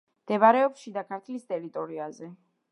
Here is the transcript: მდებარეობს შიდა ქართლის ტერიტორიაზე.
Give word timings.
მდებარეობს 0.21 0.81
შიდა 0.85 1.05
ქართლის 1.11 1.45
ტერიტორიაზე. 1.53 2.35